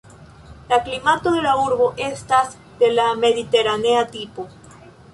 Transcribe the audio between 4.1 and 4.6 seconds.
tipo.